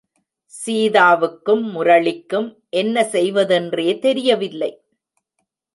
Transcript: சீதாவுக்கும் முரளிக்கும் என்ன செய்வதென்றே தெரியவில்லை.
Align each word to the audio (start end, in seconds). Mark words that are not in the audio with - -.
சீதாவுக்கும் 0.53 1.63
முரளிக்கும் 1.73 2.49
என்ன 2.69 3.03
செய்வதென்றே 3.03 3.99
தெரியவில்லை. 3.99 4.71